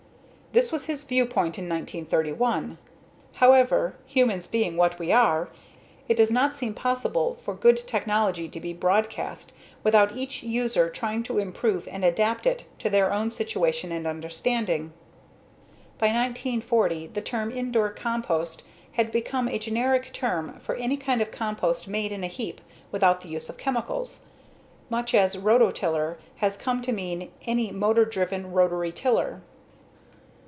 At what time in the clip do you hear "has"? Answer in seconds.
26.39-26.57